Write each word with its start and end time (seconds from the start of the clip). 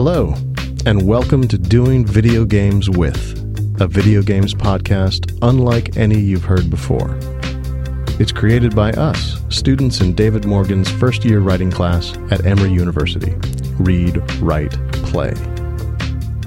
Hello, 0.00 0.32
and 0.86 1.08
welcome 1.08 1.48
to 1.48 1.58
Doing 1.58 2.06
Video 2.06 2.44
Games 2.44 2.88
With, 2.88 3.36
a 3.80 3.88
video 3.88 4.22
games 4.22 4.54
podcast 4.54 5.36
unlike 5.42 5.96
any 5.96 6.20
you've 6.20 6.44
heard 6.44 6.70
before. 6.70 7.18
It's 8.20 8.30
created 8.30 8.76
by 8.76 8.92
us, 8.92 9.40
students 9.48 10.00
in 10.00 10.14
David 10.14 10.44
Morgan's 10.44 10.88
first 10.88 11.24
year 11.24 11.40
writing 11.40 11.72
class 11.72 12.16
at 12.30 12.46
Emory 12.46 12.70
University. 12.70 13.34
Read, 13.80 14.22
write, 14.40 14.70
play. 14.92 15.34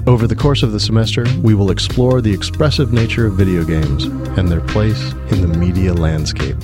Over 0.06 0.26
the 0.26 0.34
course 0.34 0.62
of 0.62 0.72
the 0.72 0.80
semester, 0.80 1.26
we 1.42 1.52
will 1.52 1.70
explore 1.70 2.22
the 2.22 2.32
expressive 2.32 2.94
nature 2.94 3.26
of 3.26 3.34
video 3.34 3.64
games 3.64 4.04
and 4.38 4.48
their 4.48 4.62
place 4.62 5.12
in 5.30 5.42
the 5.42 5.58
media 5.58 5.92
landscape. 5.92 6.56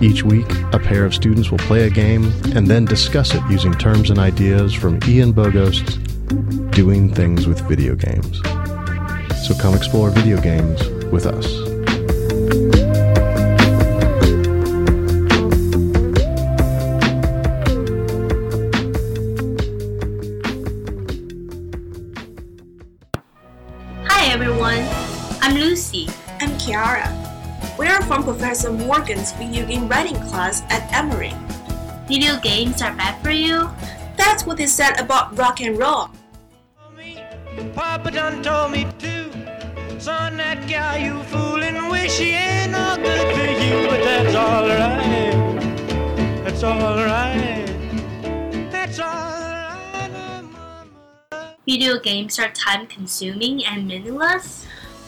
Each 0.00 0.22
week, 0.22 0.46
a 0.72 0.78
pair 0.78 1.04
of 1.04 1.12
students 1.12 1.50
will 1.50 1.58
play 1.58 1.86
a 1.86 1.90
game 1.90 2.32
and 2.54 2.68
then 2.68 2.84
discuss 2.84 3.34
it 3.34 3.42
using 3.50 3.72
terms 3.74 4.10
and 4.10 4.18
ideas 4.18 4.72
from 4.72 5.00
Ian 5.08 5.32
Bogost's 5.32 5.96
Doing 6.70 7.12
Things 7.12 7.48
with 7.48 7.60
Video 7.62 7.96
Games. 7.96 8.40
So 9.46 9.54
come 9.60 9.74
explore 9.74 10.10
video 10.10 10.40
games 10.40 10.88
with 11.10 11.26
us. 11.26 11.67
Professor 28.28 28.68
Morgan's 28.70 29.32
video 29.32 29.64
game 29.64 29.88
writing 29.88 30.20
class 30.28 30.60
at 30.68 30.84
Emory. 30.92 31.32
Video 32.06 32.38
games 32.40 32.82
are 32.82 32.92
bad 32.92 33.18
for 33.24 33.30
you? 33.30 33.70
That's 34.18 34.44
what 34.44 34.58
they 34.58 34.66
said 34.66 35.00
about 35.00 35.38
rock 35.38 35.62
and 35.62 35.78
roll. 35.78 36.10
Papa 37.74 38.10
done 38.10 38.42
told 38.42 38.72
me 38.72 38.86
to. 38.98 39.30
Son, 39.98 40.36
that 40.36 40.68
guy 40.68 41.06
you 41.06 41.22
fooling, 41.32 41.88
wish 41.88 42.18
he 42.18 42.32
ain't 42.32 42.72
no 42.72 42.96
good 42.96 43.34
for 43.34 43.50
you, 43.64 43.88
but 43.88 44.04
that's 44.04 44.34
alright. 44.36 45.32
That's 46.44 46.62
alright. 46.62 47.66
That's 48.70 49.00
alright. 49.00 50.44
Video 51.64 51.98
games 51.98 52.38
are 52.38 52.50
time 52.50 52.86
consuming 52.88 53.64
and 53.64 53.88
meaningless? 53.88 54.66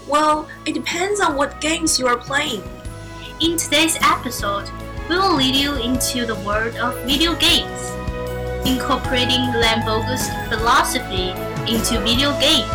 Well, 0.09 0.49
it 0.65 0.73
depends 0.73 1.21
on 1.21 1.37
what 1.37 1.61
games 1.61 1.99
you 1.99 2.07
are 2.07 2.17
playing. 2.17 2.62
In 3.41 3.57
today's 3.57 3.97
episode, 4.03 4.69
we 5.09 5.17
will 5.17 5.35
lead 5.35 5.57
you 5.57 5.75
into 5.77 6.27
the 6.27 6.35
world 6.45 6.77
of 6.77 6.95
video 7.07 7.35
games, 7.37 7.81
incorporating 8.69 9.41
Ian 9.57 9.81
Bogost's 9.87 10.29
philosophy 10.51 11.31
into 11.67 11.99
video 12.01 12.39
games. 12.39 12.69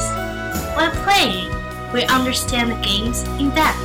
While 0.74 0.90
playing, 1.06 1.54
we 1.94 2.06
understand 2.06 2.72
the 2.72 2.82
games 2.84 3.22
in 3.40 3.52
depth. 3.52 3.78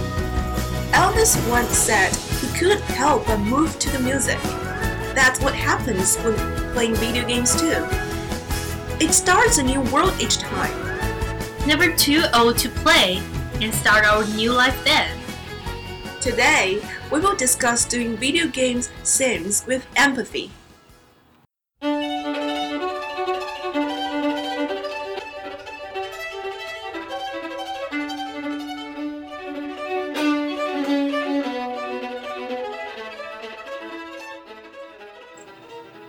Elvis 0.93 1.37
once 1.51 1.69
said 1.69 2.17
he 2.41 2.59
couldn't 2.59 2.81
help 2.81 3.27
but 3.27 3.41
move 3.41 3.79
to 3.79 3.91
the 3.91 3.99
music. 3.99 4.41
That's 5.15 5.39
what 5.43 5.55
happens 5.55 6.17
when 6.17 6.35
playing 6.73 6.95
video 6.95 7.29
games 7.29 7.61
too. 7.61 7.87
It 9.05 9.13
starts 9.13 9.59
a 9.59 9.63
new 9.63 9.83
world 9.93 10.15
each 10.19 10.39
time. 10.39 10.73
Never 11.67 11.95
too 11.95 12.23
old 12.35 12.57
to 12.57 12.71
play 12.71 13.21
and 13.61 13.75
start 13.75 14.07
our 14.07 14.27
new 14.29 14.55
life 14.55 14.83
then. 14.83 15.20
Today, 16.21 16.83
we 17.11 17.19
will 17.19 17.35
discuss 17.35 17.87
doing 17.87 18.15
video 18.15 18.47
games 18.47 18.91
sims 19.03 19.65
with 19.67 19.87
empathy. 19.97 20.51
The 21.81 21.89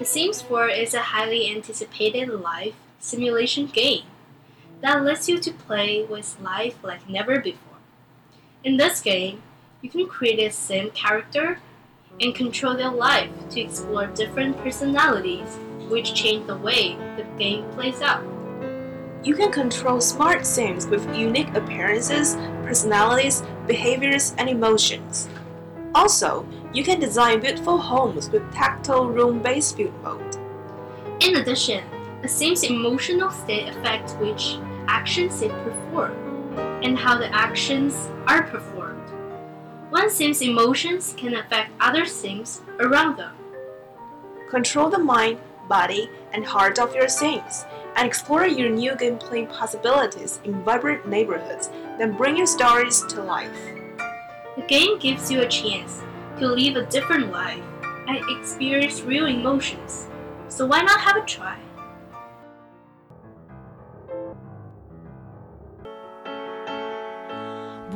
Sims 0.03 0.41
4 0.41 0.68
is 0.68 0.94
a 0.94 1.00
highly 1.00 1.50
anticipated 1.50 2.28
life 2.28 2.75
simulation 3.00 3.68
game 3.68 4.03
that 4.81 5.06
lets 5.06 5.30
you 5.30 5.40
to 5.40 5.53
play 5.53 6.03
with 6.03 6.38
life 6.41 6.75
like 6.84 7.07
never 7.07 7.40
before. 7.40 7.78
In 8.62 8.75
this 8.75 9.00
game, 9.00 9.41
you 9.81 9.90
can 9.90 10.08
create 10.08 10.40
a 10.40 10.52
sim 10.52 10.92
character 10.92 11.59
and 12.19 12.36
control 12.36 12.75
their 12.75 12.92
life 12.92 13.31
to 13.50 13.59
explore 13.59 14.08
different 14.08 14.58
personalities 14.58 15.58
which 15.90 16.14
change 16.14 16.46
the 16.47 16.56
way 16.56 16.96
the 17.18 17.25
game 17.38 17.69
plays 17.72 18.02
out. 18.02 18.24
You 19.24 19.36
can 19.36 19.52
control 19.52 20.02
smart 20.02 20.46
sims 20.46 20.88
with 20.88 21.16
unique 21.16 21.53
appearances, 21.56 22.36
personalities, 22.64 23.44
behaviors, 23.68 24.34
and 24.38 24.50
emotions. 24.50 25.30
Also, 25.94 26.46
you 26.74 26.84
can 26.84 27.00
design 27.00 27.42
beautiful 27.42 27.78
homes 27.78 28.30
with 28.30 28.52
tactile 28.53 29.08
room-based 29.08 29.78
build 29.78 29.94
mode. 30.03 30.38
In 31.19 31.36
addition, 31.36 31.84
a 32.24 32.28
sim's 32.28 32.63
emotional 32.63 33.30
state 33.30 33.69
affects 33.69 34.13
which 34.13 34.58
actions 34.88 35.42
it 35.42 35.52
performs 35.63 36.18
and 36.84 36.98
how 36.98 37.18
the 37.18 37.34
actions 37.36 38.09
are 38.28 38.44
performed. 38.44 38.81
One 39.91 40.09
sim's 40.09 40.41
emotions 40.41 41.13
can 41.18 41.35
affect 41.35 41.72
other 41.81 42.06
sims 42.06 42.62
around 42.79 43.18
them. 43.18 43.35
Control 44.50 44.90
the 44.90 44.97
mind, 44.97 45.38
body, 45.68 46.09
and 46.31 46.46
heart 46.46 46.79
of 46.79 46.96
your 46.96 47.09
sims, 47.09 47.66
and 47.97 48.07
explore 48.07 48.47
your 48.47 48.69
new 48.69 48.94
gameplay 48.94 49.51
possibilities 49.51 50.40
in 50.46 50.63
vibrant 50.63 51.09
neighborhoods 51.09 51.69
then 52.00 52.16
bring 52.16 52.38
your 52.38 52.47
stories 52.47 53.01
to 53.07 53.22
life. 53.22 53.53
The 54.56 54.63
game 54.69 54.97
gives 54.97 55.30
you 55.30 55.41
a 55.41 55.47
chance 55.50 56.01
to 56.40 56.47
live 56.47 56.78
a 56.78 56.85
different 56.85 57.30
life 57.30 57.62
and 58.07 58.18
experience 58.30 59.01
real 59.01 59.25
emotions. 59.25 60.07
So 60.47 60.66
why 60.66 60.84
not 60.84 61.01
have 61.01 61.18
a 61.18 61.25
try? 61.25 61.59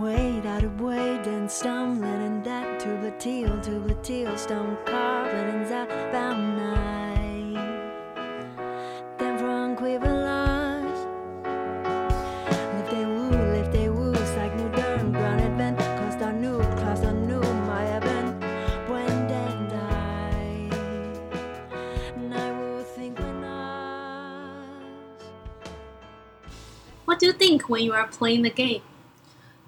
Wade 0.05 0.45
out 0.45 0.63
of 0.63 0.79
and 1.25 1.49
stumbling 1.49 2.21
in 2.21 2.43
that 2.43 2.79
tubular 2.79 3.09
tubular 3.19 3.95
stone 4.37 4.77
carving 4.85 5.55
and 5.55 5.71
outbound 5.71 6.57
night. 6.57 7.55
Then 9.17 9.39
from 9.39 9.75
quiverlars, 9.75 10.99
lift 12.75 12.91
they 12.91 13.03
woo, 13.03 13.31
lift 13.55 13.71
they 13.71 13.89
like 14.37 14.55
new 14.55 14.69
dern, 14.73 15.11
advent, 15.41 15.79
my 17.65 17.85
event, 17.97 18.43
when 18.87 19.27
then 19.27 19.69
die. 19.69 20.69
And 22.15 22.31
I 22.31 22.51
will 22.51 22.83
think 22.83 23.17
when. 23.17 24.83
What 27.05 27.17
do 27.17 27.25
you 27.25 27.33
think 27.33 27.67
when 27.69 27.83
you 27.83 27.93
are 27.93 28.05
playing 28.05 28.43
the 28.43 28.51
game? 28.51 28.83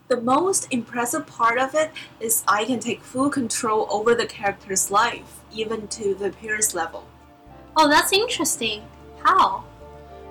The 0.08 0.22
most 0.22 0.68
impressive 0.72 1.28
part 1.28 1.60
of 1.60 1.76
it 1.76 1.92
is 2.22 2.44
I 2.48 2.64
can 2.64 2.80
take 2.80 3.02
full 3.02 3.30
control 3.30 3.88
over 3.90 4.16
the 4.16 4.26
character's 4.26 4.90
life, 4.90 5.42
even 5.52 5.90
to 5.90 6.16
the 6.16 6.28
appearance 6.28 6.74
level. 6.74 7.06
Oh, 7.76 7.90
that's 7.90 8.14
interesting. 8.14 8.84
How? 9.22 9.66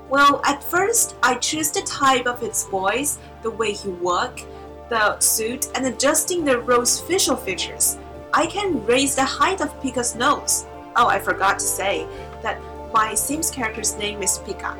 Well, 0.08 0.40
at 0.46 0.64
first, 0.64 1.16
I 1.22 1.34
choose 1.34 1.70
the 1.70 1.82
type 1.82 2.26
of 2.26 2.42
its 2.42 2.66
voice, 2.68 3.18
the 3.42 3.50
way 3.50 3.72
he 3.72 3.90
walk, 3.90 4.40
the 4.88 5.18
suit, 5.20 5.68
and 5.74 5.84
adjusting 5.84 6.42
the 6.42 6.58
role's 6.58 6.98
facial 6.98 7.36
features. 7.36 7.98
I 8.32 8.46
can 8.46 8.82
raise 8.86 9.14
the 9.14 9.24
height 9.24 9.60
of 9.60 9.78
Pika's 9.82 10.14
nose. 10.14 10.64
Oh, 10.96 11.08
I 11.08 11.18
forgot 11.18 11.58
to 11.58 11.66
say 11.66 12.06
that 12.42 12.62
my 12.94 13.12
Sims 13.14 13.50
character's 13.50 13.94
name 13.98 14.22
is 14.22 14.38
Pika. 14.38 14.74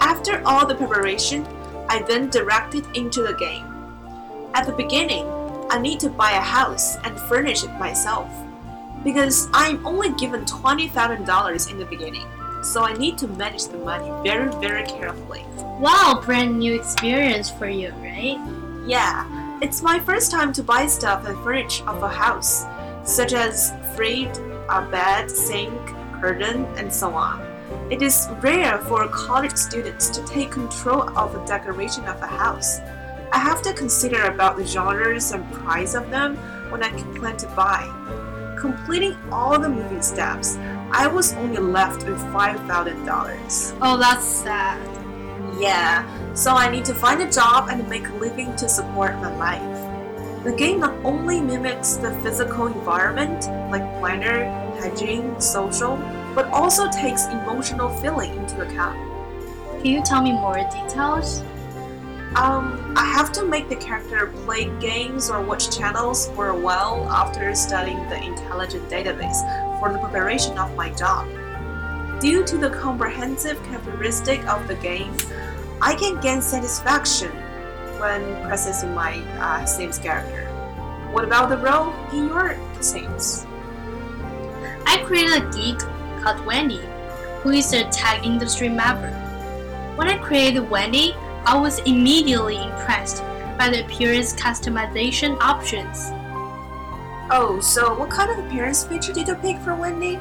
After 0.00 0.42
all 0.44 0.66
the 0.66 0.74
preparation, 0.74 1.46
I 1.88 2.02
then 2.02 2.28
direct 2.28 2.74
it 2.74 2.84
into 2.94 3.22
the 3.22 3.34
game. 3.34 3.71
At 4.54 4.66
the 4.66 4.72
beginning, 4.72 5.26
I 5.70 5.78
need 5.78 5.98
to 6.00 6.10
buy 6.10 6.32
a 6.32 6.40
house 6.40 6.96
and 7.04 7.18
furnish 7.20 7.64
it 7.64 7.72
myself 7.78 8.28
because 9.02 9.48
I'm 9.54 9.84
only 9.86 10.12
given 10.12 10.44
$20,000 10.44 11.70
in 11.70 11.78
the 11.78 11.86
beginning, 11.86 12.26
so 12.62 12.82
I 12.82 12.92
need 12.92 13.16
to 13.18 13.28
manage 13.28 13.66
the 13.66 13.78
money 13.78 14.10
very, 14.22 14.52
very 14.60 14.84
carefully. 14.84 15.44
Wow, 15.80 16.20
brand 16.24 16.58
new 16.58 16.74
experience 16.74 17.50
for 17.50 17.68
you, 17.68 17.90
right? 18.02 18.38
Yeah, 18.86 19.58
it's 19.62 19.80
my 19.80 19.98
first 19.98 20.30
time 20.30 20.52
to 20.52 20.62
buy 20.62 20.86
stuff 20.86 21.26
and 21.26 21.36
furniture 21.42 21.88
of 21.88 22.02
a 22.02 22.08
house, 22.08 22.66
such 23.04 23.32
as 23.32 23.72
fridge, 23.96 24.36
a 24.68 24.82
bed, 24.90 25.30
sink, 25.30 25.72
curtain, 26.20 26.66
and 26.76 26.92
so 26.92 27.14
on. 27.14 27.40
It 27.90 28.02
is 28.02 28.28
rare 28.42 28.78
for 28.78 29.08
college 29.08 29.56
students 29.56 30.10
to 30.10 30.24
take 30.26 30.50
control 30.50 31.08
of 31.18 31.32
the 31.32 31.40
decoration 31.44 32.04
of 32.04 32.20
a 32.22 32.26
house. 32.26 32.80
I 33.32 33.38
have 33.38 33.62
to 33.62 33.72
consider 33.72 34.24
about 34.24 34.58
the 34.58 34.66
genres 34.66 35.32
and 35.32 35.50
price 35.52 35.94
of 35.94 36.10
them 36.10 36.36
when 36.70 36.82
I 36.82 36.90
plan 37.16 37.38
to 37.38 37.46
buy. 37.56 37.88
Completing 38.60 39.16
all 39.32 39.58
the 39.58 39.70
moving 39.70 40.02
steps, 40.02 40.58
I 40.90 41.06
was 41.06 41.32
only 41.32 41.56
left 41.56 42.06
with 42.06 42.18
$5,000. 42.18 43.78
Oh, 43.80 43.96
that's 43.96 44.26
sad. 44.26 44.78
Yeah, 45.58 46.04
so 46.34 46.52
I 46.52 46.70
need 46.70 46.84
to 46.84 46.94
find 46.94 47.22
a 47.22 47.30
job 47.30 47.68
and 47.70 47.88
make 47.88 48.06
a 48.06 48.14
living 48.16 48.54
to 48.56 48.68
support 48.68 49.14
my 49.16 49.34
life. 49.36 50.44
The 50.44 50.52
game 50.52 50.80
not 50.80 50.94
only 51.02 51.40
mimics 51.40 51.94
the 51.94 52.10
physical 52.20 52.66
environment, 52.66 53.46
like 53.70 53.98
planner, 53.98 54.44
hygiene, 54.78 55.40
social, 55.40 55.96
but 56.34 56.46
also 56.48 56.90
takes 56.90 57.26
emotional 57.26 57.88
feeling 58.00 58.36
into 58.36 58.60
account. 58.60 58.98
Can 59.80 59.86
you 59.86 60.02
tell 60.02 60.22
me 60.22 60.32
more 60.32 60.56
details? 60.70 61.42
Um, 62.34 62.94
I 62.96 63.04
have 63.04 63.30
to 63.32 63.44
make 63.44 63.68
the 63.68 63.76
character 63.76 64.28
play 64.44 64.64
games 64.80 65.28
or 65.28 65.42
watch 65.42 65.76
channels 65.76 66.30
for 66.30 66.48
a 66.48 66.58
while 66.58 67.06
after 67.10 67.54
studying 67.54 68.08
the 68.08 68.22
intelligent 68.22 68.88
database 68.88 69.38
for 69.78 69.92
the 69.92 69.98
preparation 69.98 70.56
of 70.56 70.74
my 70.74 70.88
job. 70.94 71.28
Due 72.20 72.42
to 72.44 72.56
the 72.56 72.70
comprehensive 72.70 73.62
characteristic 73.64 74.46
of 74.46 74.66
the 74.66 74.76
game, 74.76 75.14
I 75.82 75.94
can 75.94 76.22
gain 76.22 76.40
satisfaction 76.40 77.30
when 78.00 78.22
processing 78.46 78.94
my 78.94 79.18
uh, 79.38 79.66
Sims 79.66 79.98
character. 79.98 80.48
What 81.12 81.24
about 81.24 81.50
the 81.50 81.58
role 81.58 81.92
in 82.12 82.28
your 82.28 82.56
Sims? 82.80 83.44
I 84.86 85.02
created 85.04 85.42
a 85.42 85.50
geek 85.50 85.80
called 86.22 86.46
Wendy, 86.46 86.80
who 87.42 87.50
is 87.50 87.74
a 87.74 87.84
tech 87.90 88.24
industry 88.24 88.70
maverick. 88.70 89.12
When 89.98 90.08
I 90.08 90.16
created 90.16 90.70
Wendy, 90.70 91.14
I 91.44 91.58
was 91.58 91.80
immediately 91.80 92.56
impressed 92.56 93.22
by 93.58 93.68
the 93.68 93.84
appearance 93.84 94.32
customization 94.34 95.38
options. 95.40 96.10
Oh, 97.30 97.60
so 97.60 97.94
what 97.94 98.10
kind 98.10 98.30
of 98.30 98.44
appearance 98.44 98.84
feature 98.84 99.12
did 99.12 99.28
you 99.28 99.34
pick 99.34 99.58
for 99.58 99.74
Wendy? 99.74 100.20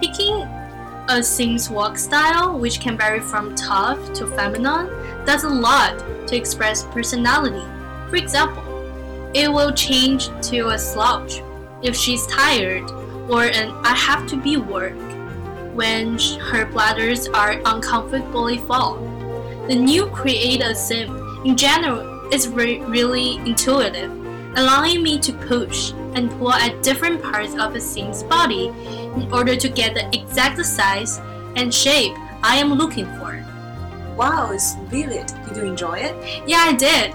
Picking 0.00 0.46
a 1.08 1.22
Sims 1.22 1.70
walk 1.70 1.96
style, 1.98 2.58
which 2.58 2.80
can 2.80 2.96
vary 2.96 3.20
from 3.20 3.54
tough 3.54 4.12
to 4.14 4.26
feminine, 4.26 4.88
does 5.24 5.44
a 5.44 5.48
lot 5.48 5.98
to 6.26 6.36
express 6.36 6.84
personality. 6.84 7.64
For 8.10 8.16
example, 8.16 8.64
it 9.34 9.50
will 9.52 9.72
change 9.72 10.28
to 10.48 10.68
a 10.68 10.78
slouch 10.78 11.42
if 11.82 11.94
she's 11.94 12.26
tired, 12.26 12.90
or 13.30 13.44
an 13.44 13.70
I 13.84 13.94
have 13.94 14.26
to 14.28 14.36
be 14.36 14.56
work 14.56 14.96
when 15.74 16.18
her 16.18 16.66
bladders 16.66 17.28
are 17.28 17.60
uncomfortably 17.64 18.58
full. 18.58 19.17
The 19.68 19.74
new 19.74 20.06
Create 20.06 20.62
a 20.62 20.74
Sim 20.74 21.42
in 21.44 21.54
general 21.54 22.32
is 22.32 22.48
re- 22.48 22.80
really 22.80 23.36
intuitive, 23.44 24.10
allowing 24.56 25.02
me 25.02 25.18
to 25.18 25.30
push 25.30 25.92
and 26.14 26.30
pull 26.38 26.54
at 26.54 26.82
different 26.82 27.22
parts 27.22 27.54
of 27.54 27.74
a 27.74 27.80
Sim's 27.80 28.22
body 28.22 28.68
in 29.14 29.30
order 29.30 29.56
to 29.56 29.68
get 29.68 29.92
the 29.92 30.08
exact 30.16 30.64
size 30.64 31.20
and 31.56 31.72
shape 31.72 32.16
I 32.42 32.56
am 32.56 32.72
looking 32.72 33.04
for. 33.18 33.44
Wow, 34.16 34.52
it's 34.52 34.74
vivid. 34.88 35.30
Did 35.46 35.58
you 35.58 35.64
enjoy 35.64 35.98
it? 35.98 36.48
Yeah, 36.48 36.64
I 36.64 36.72
did. 36.72 37.12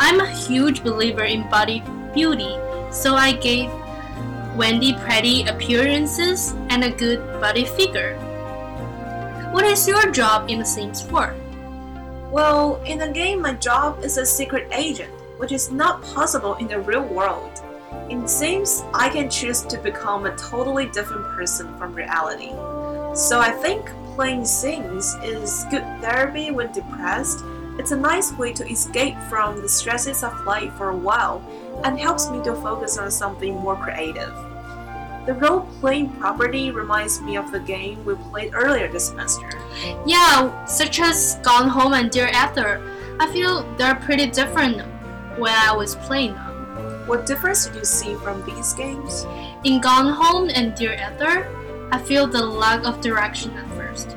I'm 0.00 0.20
a 0.20 0.34
huge 0.48 0.82
believer 0.82 1.24
in 1.24 1.50
body 1.50 1.82
beauty, 2.14 2.56
so 2.90 3.14
I 3.14 3.32
gave 3.32 3.70
Wendy 4.56 4.94
pretty 4.94 5.44
appearances 5.44 6.54
and 6.70 6.82
a 6.82 6.90
good 6.90 7.20
body 7.42 7.66
figure. 7.66 8.16
What 9.52 9.66
is 9.66 9.86
your 9.86 10.10
job 10.10 10.48
in 10.48 10.60
The 10.60 10.64
Sims 10.64 11.02
4? 11.02 11.36
Well, 12.30 12.80
in 12.84 12.98
the 12.98 13.08
game, 13.08 13.42
my 13.42 13.54
job 13.54 14.04
is 14.04 14.16
a 14.16 14.24
secret 14.24 14.68
agent, 14.70 15.12
which 15.38 15.50
is 15.50 15.72
not 15.72 16.00
possible 16.02 16.54
in 16.54 16.68
the 16.68 16.78
real 16.78 17.02
world. 17.02 17.60
In 18.08 18.28
Sims, 18.28 18.84
I 18.94 19.08
can 19.08 19.28
choose 19.28 19.62
to 19.62 19.76
become 19.78 20.26
a 20.26 20.36
totally 20.36 20.86
different 20.86 21.24
person 21.34 21.76
from 21.76 21.92
reality. 21.92 22.50
So 23.16 23.40
I 23.40 23.50
think 23.50 23.90
playing 24.14 24.44
Sims 24.44 25.16
is 25.24 25.64
good 25.70 25.82
therapy 26.00 26.52
when 26.52 26.70
depressed. 26.70 27.42
It's 27.80 27.90
a 27.90 27.96
nice 27.96 28.32
way 28.34 28.52
to 28.52 28.68
escape 28.70 29.18
from 29.28 29.60
the 29.60 29.68
stresses 29.68 30.22
of 30.22 30.44
life 30.44 30.72
for 30.74 30.90
a 30.90 30.96
while 30.96 31.42
and 31.82 31.98
helps 31.98 32.30
me 32.30 32.40
to 32.44 32.54
focus 32.54 32.96
on 32.96 33.10
something 33.10 33.56
more 33.56 33.74
creative. 33.74 34.32
The 35.26 35.34
role 35.34 35.68
playing 35.80 36.10
property 36.18 36.70
reminds 36.70 37.20
me 37.20 37.36
of 37.36 37.52
the 37.52 37.60
game 37.60 38.04
we 38.04 38.14
played 38.14 38.54
earlier 38.54 38.88
this 38.88 39.08
semester. 39.08 39.50
Yeah, 40.06 40.64
such 40.64 40.98
as 40.98 41.36
Gone 41.42 41.68
Home 41.68 41.92
and 41.92 42.10
Dear 42.10 42.28
Esther. 42.32 42.80
I 43.20 43.30
feel 43.30 43.62
they're 43.76 43.96
pretty 43.96 44.26
different 44.26 44.80
when 45.38 45.52
I 45.54 45.76
was 45.76 45.94
playing 45.96 46.34
them. 46.34 47.06
What 47.06 47.26
difference 47.26 47.66
did 47.66 47.76
you 47.76 47.84
see 47.84 48.14
from 48.14 48.44
these 48.46 48.72
games? 48.72 49.26
In 49.64 49.80
Gone 49.80 50.12
Home 50.12 50.48
and 50.48 50.74
Dear 50.74 50.92
Esther, 50.92 51.46
I 51.92 51.98
feel 51.98 52.26
the 52.26 52.44
lack 52.44 52.84
of 52.84 53.00
direction 53.00 53.50
at 53.56 53.68
first. 53.76 54.16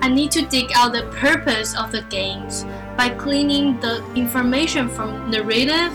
I 0.00 0.08
need 0.08 0.30
to 0.32 0.42
dig 0.42 0.72
out 0.74 0.94
the 0.94 1.02
purpose 1.20 1.76
of 1.76 1.92
the 1.92 2.02
games 2.02 2.64
by 2.96 3.10
cleaning 3.10 3.78
the 3.80 4.04
information 4.14 4.88
from 4.88 5.30
narrative 5.30 5.92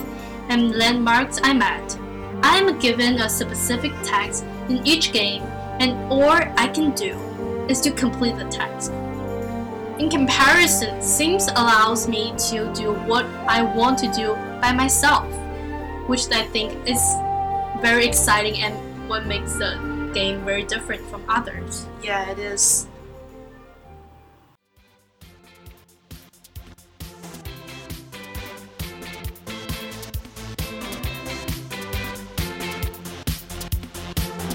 and 0.49 0.75
landmarks 0.75 1.39
I'm 1.43 1.61
at. 1.61 1.93
I 2.44 2.57
am 2.57 2.78
given 2.78 3.22
a 3.22 3.30
specific 3.30 3.94
task 4.04 4.44
in 4.68 4.86
each 4.86 5.13
game, 5.13 5.42
and 5.80 5.94
all 6.12 6.30
I 6.30 6.68
can 6.68 6.92
do 6.92 7.18
is 7.69 7.80
to 7.81 7.92
complete 7.92 8.36
the 8.38 8.45
task. 8.50 8.92
In 9.98 10.10
comparison, 10.10 11.01
Sims 11.01 11.48
allows 11.48 12.07
me 12.07 12.34
to 12.50 12.72
do 12.74 12.94
what 13.07 13.25
I 13.48 13.63
want 13.63 13.98
to 14.00 14.12
do 14.12 14.36
by 14.60 14.74
myself, 14.74 15.25
which 16.07 16.30
I 16.31 16.44
think 16.44 16.74
is 16.88 17.01
very 17.81 18.06
exciting 18.06 18.62
and 18.62 18.75
what 19.07 19.25
makes 19.25 19.54
the 19.54 20.12
game 20.13 20.44
very 20.44 20.63
different 20.63 21.01
from 21.07 21.24
others. 21.30 21.88
Yeah, 22.01 22.30
it 22.30 22.40
is. 22.40 22.88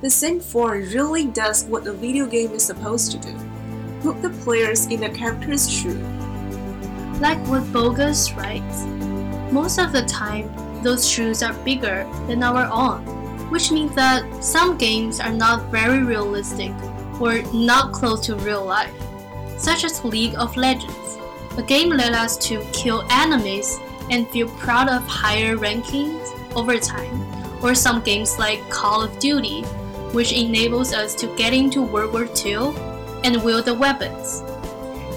The 0.00 0.08
Sim 0.08 0.40
4 0.40 0.76
really 0.94 1.26
does 1.26 1.64
what 1.64 1.86
a 1.86 1.92
video 1.92 2.24
game 2.24 2.52
is 2.52 2.64
supposed 2.64 3.12
to 3.12 3.18
do 3.18 3.36
put 4.00 4.22
the 4.22 4.30
players 4.30 4.86
in 4.86 5.00
the 5.00 5.10
character's 5.10 5.70
shoe. 5.70 6.00
Like 7.20 7.38
what 7.46 7.64
Bogost 7.64 8.34
writes, 8.34 8.84
most 9.52 9.78
of 9.78 9.92
the 9.92 10.00
time, 10.06 10.50
those 10.82 11.06
shoes 11.06 11.42
are 11.42 11.52
bigger 11.64 12.08
than 12.26 12.42
our 12.42 12.64
own, 12.72 13.04
which 13.50 13.70
means 13.70 13.94
that 13.94 14.24
some 14.42 14.78
games 14.78 15.20
are 15.20 15.32
not 15.32 15.70
very 15.70 16.02
realistic 16.02 16.72
or 17.20 17.42
not 17.52 17.92
close 17.92 18.24
to 18.24 18.36
real 18.36 18.64
life, 18.64 18.94
such 19.58 19.84
as 19.84 20.02
League 20.02 20.34
of 20.36 20.56
Legends. 20.56 21.18
A 21.58 21.62
game 21.62 21.90
led 21.90 22.14
us 22.14 22.38
to 22.48 22.64
kill 22.72 23.06
enemies 23.10 23.78
and 24.10 24.26
feel 24.30 24.48
proud 24.56 24.88
of 24.88 25.06
higher 25.06 25.58
rankings 25.58 26.24
over 26.56 26.78
time, 26.78 27.20
or 27.62 27.74
some 27.74 28.00
games 28.00 28.38
like 28.38 28.66
Call 28.70 29.02
of 29.02 29.18
Duty, 29.18 29.62
which 30.12 30.32
enables 30.32 30.92
us 30.92 31.14
to 31.16 31.34
get 31.36 31.52
into 31.52 31.82
World 31.82 32.12
War 32.12 32.28
II 32.44 32.74
and 33.24 33.42
wield 33.42 33.66
the 33.66 33.74
weapons. 33.74 34.42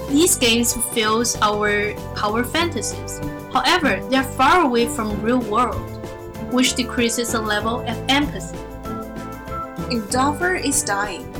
These 0.08 0.36
games 0.36 0.72
fulfill 0.72 1.24
our 1.42 1.94
power 2.14 2.44
fantasies. 2.44 3.20
However, 3.52 4.00
they 4.08 4.16
are 4.16 4.24
far 4.24 4.62
away 4.62 4.86
from 4.86 5.20
real 5.22 5.40
world, 5.40 5.90
which 6.52 6.74
decreases 6.74 7.32
the 7.32 7.40
level 7.40 7.80
of 7.80 7.96
empathy. 8.08 8.58
In 9.90 10.06
Darfur 10.10 10.54
is 10.54 10.82
Dying, 10.82 11.30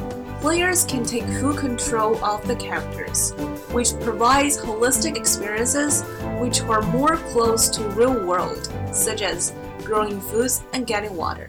players 0.40 0.84
can 0.84 1.04
take 1.04 1.24
full 1.40 1.54
control 1.54 2.22
of 2.24 2.46
the 2.46 2.56
characters, 2.56 3.32
which 3.72 3.98
provides 4.00 4.60
holistic 4.60 5.16
experiences 5.16 6.02
which 6.38 6.60
are 6.62 6.82
more 6.82 7.16
close 7.32 7.68
to 7.70 7.82
real 7.90 8.14
world, 8.26 8.72
such 8.92 9.22
as 9.22 9.54
growing 9.82 10.20
foods 10.20 10.62
and 10.72 10.86
getting 10.86 11.16
water. 11.16 11.48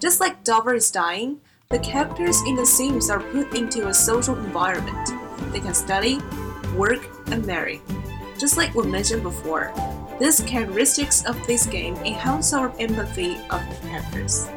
Just 0.00 0.18
like 0.18 0.42
Darfur 0.44 0.74
is 0.74 0.90
Dying, 0.90 1.40
the 1.68 1.78
characters 1.78 2.40
in 2.46 2.56
the 2.56 2.64
Sims 2.64 3.10
are 3.10 3.20
put 3.20 3.54
into 3.54 3.88
a 3.88 3.94
social 3.94 4.34
environment. 4.34 5.10
They 5.52 5.60
can 5.60 5.74
study, 5.74 6.18
work, 6.74 7.06
and 7.26 7.44
marry. 7.44 7.82
Just 8.38 8.56
like 8.56 8.74
we 8.74 8.86
mentioned 8.86 9.22
before, 9.22 9.74
these 10.18 10.40
characteristics 10.40 11.22
of 11.26 11.36
this 11.46 11.66
game 11.66 11.96
enhance 11.96 12.54
our 12.54 12.72
empathy 12.78 13.36
of 13.50 13.60
the 13.68 13.88
characters. 13.88 14.48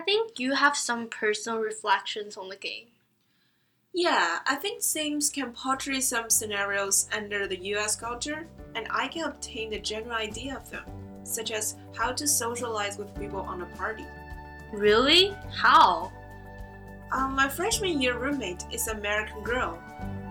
Think 0.00 0.38
you 0.38 0.54
have 0.54 0.76
some 0.76 1.08
personal 1.08 1.58
reflections 1.58 2.36
on 2.36 2.48
the 2.48 2.56
game. 2.56 2.86
Yeah, 3.92 4.40
I 4.44 4.56
think 4.56 4.82
Sims 4.82 5.30
can 5.30 5.52
portray 5.52 6.00
some 6.00 6.28
scenarios 6.28 7.08
under 7.14 7.46
the 7.46 7.58
US 7.74 7.94
culture, 7.94 8.48
and 8.74 8.88
I 8.90 9.06
can 9.06 9.24
obtain 9.24 9.70
the 9.70 9.78
general 9.78 10.16
idea 10.16 10.56
of 10.56 10.68
them, 10.68 10.84
such 11.22 11.52
as 11.52 11.76
how 11.96 12.10
to 12.12 12.26
socialize 12.26 12.98
with 12.98 13.14
people 13.16 13.40
on 13.40 13.62
a 13.62 13.66
party. 13.76 14.04
Really? 14.72 15.36
How? 15.52 16.12
Um, 17.12 17.36
my 17.36 17.48
freshman 17.48 18.02
year 18.02 18.18
roommate 18.18 18.64
is 18.72 18.88
an 18.88 18.98
American 18.98 19.42
girl. 19.44 19.78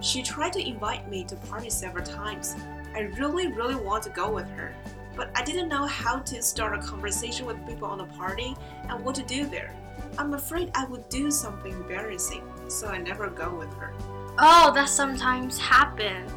She 0.01 0.21
tried 0.21 0.51
to 0.53 0.67
invite 0.67 1.09
me 1.09 1.23
to 1.23 1.37
party 1.37 1.69
several 1.69 2.05
times. 2.05 2.57
I 2.93 3.01
really, 3.17 3.47
really 3.47 3.75
want 3.75 4.03
to 4.03 4.09
go 4.09 4.29
with 4.29 4.49
her, 4.49 4.75
but 5.15 5.29
I 5.35 5.43
didn't 5.43 5.69
know 5.69 5.85
how 5.85 6.19
to 6.19 6.41
start 6.41 6.77
a 6.77 6.81
conversation 6.81 7.45
with 7.45 7.65
people 7.67 7.87
on 7.87 8.01
a 8.01 8.05
party 8.05 8.55
and 8.89 9.03
what 9.03 9.15
to 9.15 9.23
do 9.23 9.45
there. 9.45 9.75
I'm 10.17 10.33
afraid 10.33 10.71
I 10.75 10.85
would 10.85 11.07
do 11.09 11.31
something 11.31 11.71
embarrassing, 11.71 12.43
so 12.67 12.87
I 12.87 12.97
never 12.97 13.29
go 13.29 13.53
with 13.55 13.73
her. 13.75 13.93
Oh, 14.39 14.71
that 14.73 14.89
sometimes 14.89 15.57
happens. 15.57 16.31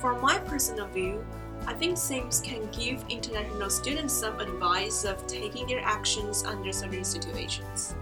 From 0.00 0.20
my 0.20 0.38
personal 0.38 0.86
view, 0.86 1.24
I 1.66 1.74
think 1.74 1.98
Sims 1.98 2.40
can 2.40 2.68
give 2.70 3.04
international 3.08 3.70
students 3.70 4.14
some 4.14 4.40
advice 4.40 5.04
of 5.04 5.26
taking 5.26 5.66
their 5.66 5.80
actions 5.80 6.44
under 6.44 6.72
certain 6.72 7.04
situations. 7.04 7.94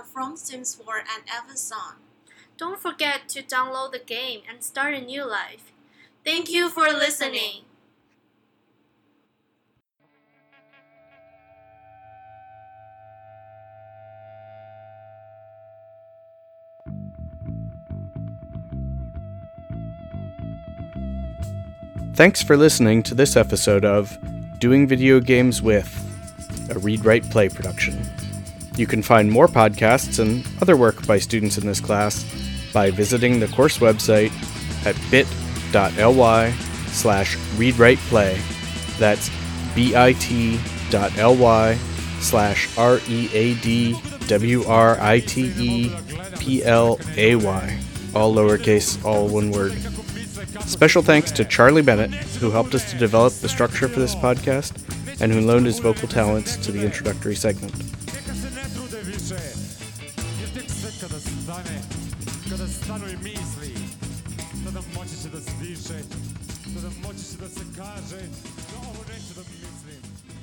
Are 0.00 0.04
from 0.04 0.34
Sims 0.34 0.74
4 0.74 0.98
and 0.98 1.24
Eva 1.26 1.56
Song. 1.56 1.96
Don't 2.56 2.80
forget 2.80 3.28
to 3.28 3.42
download 3.42 3.92
the 3.92 3.98
game 3.98 4.40
and 4.48 4.62
start 4.62 4.94
a 4.94 5.00
new 5.00 5.28
life. 5.28 5.72
Thank 6.24 6.50
you 6.50 6.70
for 6.70 6.84
listening. 6.84 7.64
Thanks 22.14 22.42
for 22.42 22.56
listening 22.56 23.02
to 23.04 23.14
this 23.14 23.36
episode 23.36 23.84
of 23.84 24.16
Doing 24.58 24.86
Video 24.86 25.20
Games 25.20 25.60
with, 25.62 25.90
a 26.70 26.78
Read 26.78 27.04
Write 27.04 27.28
Play 27.30 27.48
production. 27.48 28.02
You 28.80 28.86
can 28.86 29.02
find 29.02 29.30
more 29.30 29.46
podcasts 29.46 30.20
and 30.20 30.42
other 30.62 30.74
work 30.74 31.06
by 31.06 31.18
students 31.18 31.58
in 31.58 31.66
this 31.66 31.80
class 31.80 32.24
by 32.72 32.90
visiting 32.90 33.38
the 33.38 33.48
course 33.48 33.76
website 33.76 34.32
at 34.86 34.96
bit.ly 35.10 36.52
slash 36.86 37.36
readwriteplay. 37.58 38.98
That's 38.98 39.30
bit.ly 39.74 41.74
slash 42.20 42.78
R 42.78 43.00
E 43.06 43.28
A 43.34 43.54
D 43.56 44.00
W 44.28 44.64
R 44.64 44.98
I 44.98 45.20
T 45.20 45.52
E 45.58 45.94
P 46.38 46.64
L 46.64 46.98
A 47.18 47.36
Y. 47.36 47.78
All 48.14 48.34
lowercase, 48.34 49.04
all 49.04 49.28
one 49.28 49.50
word. 49.50 49.72
Special 50.66 51.02
thanks 51.02 51.30
to 51.32 51.44
Charlie 51.44 51.82
Bennett, 51.82 52.14
who 52.40 52.50
helped 52.50 52.74
us 52.74 52.90
to 52.90 52.96
develop 52.96 53.34
the 53.34 53.48
structure 53.50 53.88
for 53.88 54.00
this 54.00 54.14
podcast 54.14 54.72
and 55.20 55.30
who 55.30 55.42
loaned 55.42 55.66
his 55.66 55.80
vocal 55.80 56.08
talents 56.08 56.56
to 56.56 56.72
the 56.72 56.82
introductory 56.82 57.34
segment. 57.34 57.74